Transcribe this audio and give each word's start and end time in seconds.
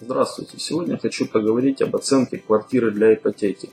Здравствуйте! 0.00 0.58
Сегодня 0.58 0.98
хочу 0.98 1.28
поговорить 1.28 1.80
об 1.80 1.94
оценке 1.94 2.38
квартиры 2.38 2.90
для 2.90 3.14
ипотеки. 3.14 3.70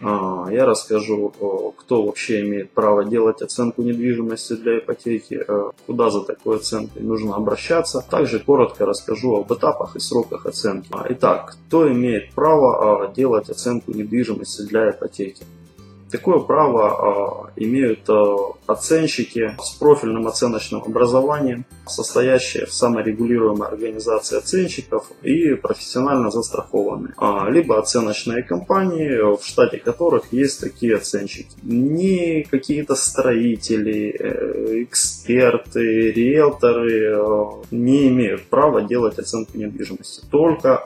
А, 0.00 0.48
я 0.50 0.64
расскажу, 0.64 1.74
кто 1.76 2.02
вообще 2.02 2.40
имеет 2.40 2.70
право 2.70 3.04
делать 3.04 3.42
оценку 3.42 3.82
недвижимости 3.82 4.54
для 4.54 4.78
ипотеки, 4.78 5.44
а, 5.46 5.72
куда 5.86 6.08
за 6.08 6.22
такой 6.22 6.56
оценкой 6.56 7.02
нужно 7.02 7.36
обращаться. 7.36 8.02
Также 8.10 8.38
коротко 8.38 8.86
расскажу 8.86 9.36
об 9.36 9.52
этапах 9.52 9.96
и 9.96 10.00
сроках 10.00 10.46
оценки. 10.46 10.88
А, 10.92 11.04
итак, 11.10 11.56
кто 11.66 11.92
имеет 11.92 12.32
право 12.32 13.12
делать 13.14 13.50
оценку 13.50 13.92
недвижимости 13.92 14.62
для 14.62 14.90
ипотеки? 14.90 15.44
Такое 16.10 16.40
право 16.40 17.50
э, 17.56 17.62
имеют 17.64 18.08
э, 18.08 18.36
оценщики 18.66 19.54
с 19.62 19.70
профильным 19.70 20.26
оценочным 20.26 20.82
образованием, 20.82 21.64
состоящие 21.86 22.66
в 22.66 22.72
саморегулируемой 22.72 23.68
организации 23.68 24.38
оценщиков 24.38 25.10
и 25.22 25.54
профессионально 25.54 26.30
застрахованные, 26.30 27.14
э, 27.20 27.50
либо 27.50 27.78
оценочные 27.78 28.42
компании, 28.42 29.36
в 29.36 29.44
штате 29.44 29.78
которых 29.78 30.32
есть 30.32 30.60
такие 30.60 30.96
оценщики. 30.96 31.54
Не 31.62 32.42
какие-то 32.42 32.96
строители, 32.96 34.16
э, 34.18 34.82
эксперты, 34.82 36.10
риэлторы 36.10 37.62
не 37.70 38.08
имеют 38.08 38.48
права 38.48 38.82
делать 38.82 39.18
оценку 39.18 39.56
недвижимости, 39.56 40.24
только 40.30 40.76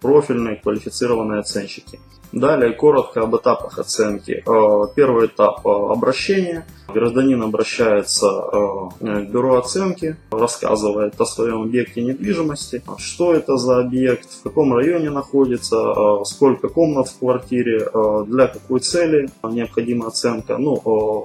профильные 0.00 0.56
квалифицированные 0.56 1.40
оценщики. 1.40 1.98
Далее 2.32 2.72
коротко 2.72 3.22
об 3.22 3.36
этапах 3.36 3.78
оценки. 3.78 4.42
Э, 4.68 4.86
первый 4.94 5.26
этап 5.26 5.66
э, 5.66 5.70
обращения. 5.70 6.66
Гражданин 6.88 7.42
обращается 7.42 8.26
э, 8.26 8.88
к 9.00 9.30
бюро 9.30 9.58
оценки, 9.58 10.16
рассказывает 10.30 11.20
о 11.20 11.26
своем 11.26 11.62
объекте 11.62 12.02
недвижимости, 12.02 12.82
что 12.96 13.34
это 13.34 13.56
за 13.56 13.80
объект, 13.80 14.30
в 14.30 14.42
каком 14.42 14.74
районе 14.74 15.10
находится, 15.10 16.24
сколько 16.24 16.68
комнат 16.68 17.08
в 17.08 17.18
квартире, 17.18 17.90
для 18.26 18.46
какой 18.46 18.80
цели 18.80 19.28
необходима 19.42 20.06
оценка. 20.06 20.56
Ну, 20.56 20.76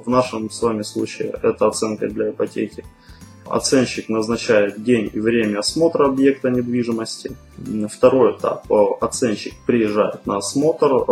в 0.06 0.10
нашем 0.10 0.50
с 0.50 0.62
вами 0.62 0.82
случае 0.82 1.34
это 1.42 1.68
оценка 1.68 2.10
для 2.10 2.32
ипотеки. 2.32 2.84
Оценщик 3.46 4.10
назначает 4.10 4.84
день 4.84 5.10
и 5.14 5.20
время 5.20 5.60
осмотра 5.60 6.08
объекта 6.08 6.50
недвижимости. 6.50 7.36
Второй 7.90 8.36
этап. 8.38 8.66
Оценщик 9.02 9.54
приезжает 9.66 10.26
на 10.26 10.38
осмотр, 10.38 11.06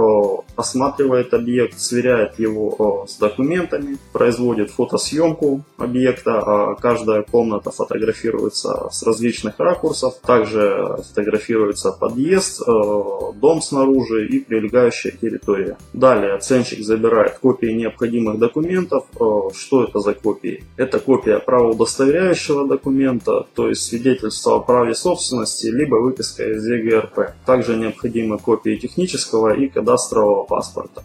осматривает 0.56 1.34
объект, 1.34 1.80
сверяет 1.80 2.40
его 2.40 3.06
с 3.08 3.18
документами, 3.18 3.98
производит 4.14 4.72
фотосъемку 4.72 5.64
объекта. 5.78 6.40
А 6.40 6.76
каждая 6.76 7.24
комната 7.24 7.72
фотографируется 7.72 8.90
с 8.92 9.04
различных 9.04 9.60
ракурсов. 9.60 10.16
Также 10.26 10.98
фотографируется 11.08 11.92
подъезд, 11.92 12.62
дом 12.66 13.62
снаружи 13.62 14.28
и 14.28 14.40
прилегающая 14.40 15.12
территория. 15.12 15.78
Далее 15.94 16.34
оценщик 16.34 16.84
забирает 16.84 17.40
копии 17.40 17.72
необходимых 17.72 18.40
документов. 18.40 19.06
Что 19.54 19.84
это 19.84 20.00
за 20.00 20.14
копии? 20.14 20.64
Это 20.78 21.00
копия 21.00 21.40
правоудостоверяющего 21.40 21.82
удостоверяющего 21.82 22.68
документа, 22.68 23.46
то 23.56 23.68
есть 23.68 23.84
свидетельство 23.84 24.56
о 24.56 24.60
праве 24.60 24.96
собственности, 24.96 25.68
либо 25.68 25.96
выписка 25.96 26.31
из 26.40 26.66
ЕГРП. 26.66 27.34
Также 27.46 27.76
необходимы 27.76 28.38
копии 28.38 28.76
технического 28.76 29.54
и 29.54 29.68
кадастрового 29.68 30.44
паспорта. 30.44 31.04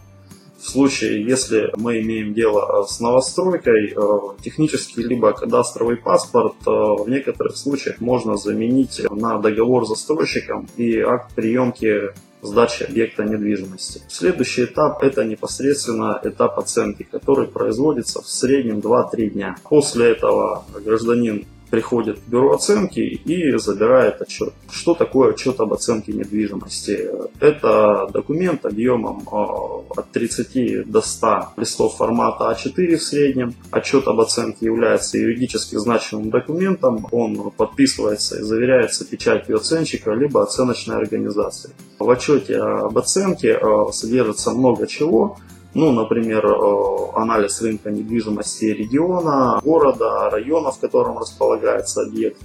В 0.59 0.69
случае, 0.69 1.23
если 1.23 1.71
мы 1.77 2.01
имеем 2.01 2.33
дело 2.33 2.85
с 2.87 2.99
новостройкой, 2.99 3.93
э, 3.95 4.41
технический 4.41 5.03
либо 5.03 5.31
кадастровый 5.31 5.97
паспорт 5.97 6.55
э, 6.65 6.69
в 6.69 7.07
некоторых 7.07 7.55
случаях 7.55 8.01
можно 8.01 8.37
заменить 8.37 9.01
на 9.09 9.37
договор 9.37 9.85
с 9.85 9.89
застройщиком 9.89 10.67
и 10.75 10.99
акт 10.99 11.33
приемки 11.35 12.11
сдачи 12.41 12.83
объекта 12.83 13.23
недвижимости. 13.23 14.01
Следующий 14.09 14.65
этап 14.65 15.03
это 15.03 15.23
непосредственно 15.23 16.19
этап 16.23 16.59
оценки, 16.59 17.03
который 17.03 17.47
производится 17.47 18.21
в 18.21 18.27
среднем 18.27 18.79
2-3 18.79 19.29
дня. 19.29 19.55
После 19.63 20.11
этого 20.11 20.65
гражданин 20.83 21.45
приходит 21.69 22.19
в 22.19 22.29
бюро 22.29 22.55
оценки 22.55 22.99
и 22.99 23.57
забирает 23.57 24.21
отчет. 24.21 24.53
Что 24.71 24.93
такое 24.93 25.33
отчет 25.33 25.59
об 25.59 25.73
оценке 25.73 26.13
недвижимости? 26.13 27.09
Это 27.39 28.09
документ 28.11 28.65
объемом 28.65 29.21
э, 29.21 29.99
от 29.99 30.11
30 30.11 30.89
до 30.89 31.01
100 31.01 31.49
листов 31.57 31.97
формата 31.97 32.51
А4 32.51 32.95
в 32.95 33.03
среднем. 33.03 33.53
Отчет 33.71 34.07
об 34.07 34.19
оценке 34.19 34.65
является 34.65 35.17
юридически 35.17 35.75
значимым 35.75 36.29
документом. 36.29 37.07
Он 37.11 37.51
подписывается 37.51 38.39
и 38.39 38.41
заверяется 38.41 39.05
печатью 39.05 39.57
оценщика 39.57 40.11
либо 40.11 40.43
оценочной 40.43 40.97
организации. 40.97 41.71
В 41.99 42.09
отчете 42.09 42.57
об 42.57 42.97
оценке 42.97 43.59
э, 43.59 43.91
содержится 43.91 44.51
много 44.51 44.87
чего. 44.87 45.37
Ну, 45.77 45.91
например, 45.91 46.43
э, 46.43 47.11
анализ 47.13 47.61
рынка 47.61 47.91
недвижимости 47.91 48.65
региона, 48.65 49.61
города, 49.63 50.27
района, 50.31 50.71
в 50.71 50.79
котором 50.79 51.19
располагается 51.19 52.01
объект, 52.01 52.41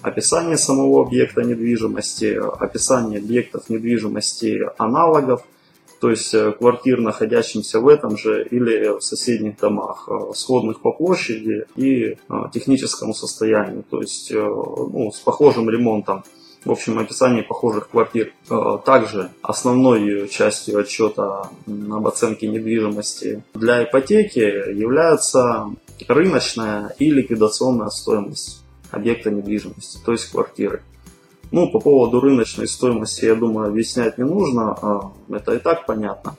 описание 0.00 0.56
самого 0.56 1.06
объекта 1.06 1.42
недвижимости, 1.42 2.40
описание 2.60 3.20
объектов 3.20 3.70
недвижимости 3.70 4.58
аналогов, 4.78 5.44
то 6.00 6.10
есть 6.10 6.34
э, 6.34 6.50
квартир, 6.50 6.98
находящихся 7.00 7.78
в 7.78 7.86
этом 7.86 8.18
же 8.18 8.44
или 8.50 8.98
в 8.98 9.00
соседних 9.00 9.58
домах, 9.58 10.08
э, 10.08 10.34
сходных 10.34 10.80
по 10.80 10.90
площади 10.90 11.66
и 11.76 12.16
техническому 12.52 13.14
состоянию, 13.14 13.84
то 13.88 14.00
есть 14.00 14.32
ну, 14.32 15.12
с 15.12 15.20
похожим 15.20 15.70
ремонтом 15.70 16.24
в 16.64 16.70
общем, 16.70 16.98
описание 16.98 17.42
похожих 17.42 17.90
квартир. 17.90 18.32
Э, 18.50 18.78
также 18.84 19.30
основной 19.42 20.28
частью 20.28 20.78
отчета 20.78 21.50
об 21.66 22.06
оценке 22.06 22.48
недвижимости 22.48 23.42
для 23.54 23.84
ипотеки 23.84 24.38
является 24.38 25.70
рыночная 26.08 26.94
и 26.98 27.10
ликвидационная 27.10 27.88
стоимость 27.88 28.62
объекта 28.90 29.30
недвижимости, 29.30 29.98
то 30.04 30.12
есть 30.12 30.30
квартиры. 30.30 30.82
Ну, 31.50 31.70
по 31.70 31.80
поводу 31.80 32.20
рыночной 32.20 32.66
стоимости, 32.66 33.26
я 33.26 33.34
думаю, 33.34 33.68
объяснять 33.68 34.16
не 34.18 34.24
нужно, 34.24 35.12
э, 35.28 35.36
это 35.36 35.54
и 35.54 35.58
так 35.58 35.86
понятно. 35.86 36.36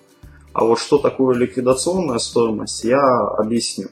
А 0.54 0.66
вот 0.66 0.80
что 0.80 1.00
такое 1.00 1.36
ликвидационная 1.36 2.20
стоимость, 2.20 2.84
я 2.84 3.02
объясню. 3.38 3.90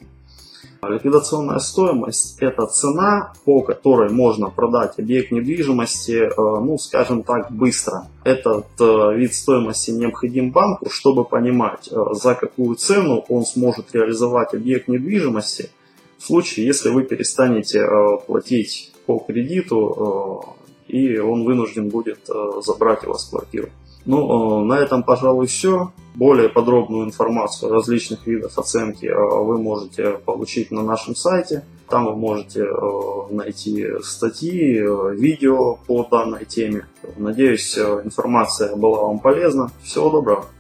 Ликвидационная 0.83 1.59
стоимость– 1.59 2.37
это 2.39 2.65
цена, 2.65 3.33
по 3.45 3.61
которой 3.61 4.09
можно 4.09 4.49
продать 4.49 4.97
объект 4.97 5.29
недвижимости, 5.31 6.23
э, 6.23 6.31
ну, 6.35 6.79
скажем 6.79 7.21
так, 7.21 7.51
быстро. 7.51 8.07
Этот 8.23 8.65
э, 8.79 9.15
вид 9.15 9.35
стоимости 9.35 9.91
необходим 9.91 10.49
банку, 10.49 10.89
чтобы 10.89 11.23
понимать, 11.23 11.87
э, 11.91 11.95
за 12.13 12.33
какую 12.33 12.75
цену 12.77 13.23
он 13.29 13.45
сможет 13.45 13.93
реализовать 13.93 14.55
объект 14.55 14.87
недвижимости 14.87 15.69
в 16.17 16.25
случае, 16.25 16.65
если 16.65 16.89
вы 16.89 17.03
перестанете 17.03 17.85
платить 18.25 18.91
по 19.05 19.19
кредиту, 19.19 20.55
и 20.87 21.19
он 21.19 21.45
вынужден 21.45 21.89
будет 21.89 22.27
забрать 22.63 23.05
у 23.05 23.09
вас 23.09 23.25
квартиру. 23.25 23.69
Ну, 24.05 24.63
на 24.65 24.79
этом, 24.79 25.03
пожалуй, 25.03 25.47
все. 25.47 25.91
Более 26.21 26.49
подробную 26.49 27.07
информацию 27.07 27.71
о 27.71 27.73
различных 27.73 28.27
видах 28.27 28.55
оценки 28.55 29.07
э, 29.07 29.15
вы 29.15 29.57
можете 29.57 30.19
получить 30.23 30.69
на 30.69 30.83
нашем 30.83 31.15
сайте. 31.15 31.65
Там 31.89 32.05
вы 32.05 32.15
можете 32.15 32.61
э, 32.61 33.33
найти 33.33 33.87
статьи, 34.03 34.77
э, 34.77 35.15
видео 35.15 35.79
по 35.87 36.07
данной 36.11 36.45
теме. 36.45 36.85
Надеюсь, 37.17 37.75
информация 37.75 38.75
была 38.75 39.01
вам 39.07 39.17
полезна. 39.17 39.71
Всего 39.81 40.11
доброго. 40.11 40.45